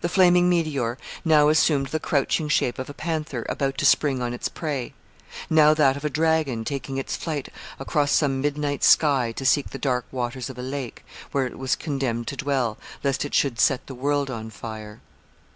The 0.00 0.08
flaming 0.08 0.48
meteor 0.48 0.98
now 1.24 1.48
assumed 1.48 1.90
the 1.94 2.00
crouching 2.00 2.48
shape 2.48 2.80
of 2.80 2.90
a 2.90 2.92
panther 2.92 3.46
about 3.48 3.78
to 3.78 3.86
spring 3.86 4.20
on 4.20 4.34
its 4.34 4.48
prey; 4.48 4.94
now 5.48 5.74
that 5.74 5.96
of 5.96 6.04
a 6.04 6.10
dragon 6.10 6.64
taking 6.64 6.96
its 6.96 7.14
flight 7.16 7.50
across 7.78 8.10
some 8.10 8.40
midnight 8.40 8.82
sky 8.82 9.30
to 9.30 9.46
seek 9.46 9.70
the 9.70 9.78
dark 9.78 10.06
waters 10.10 10.50
of 10.50 10.58
a 10.58 10.60
lake, 10.62 11.04
where 11.30 11.46
it 11.46 11.56
was 11.56 11.76
condemned 11.76 12.26
to 12.26 12.36
dwell, 12.36 12.78
lest 13.04 13.24
it 13.24 13.32
should 13.32 13.60
set 13.60 13.86
the 13.86 13.94
world 13.94 14.28
on 14.28 14.50
fire. 14.50 15.00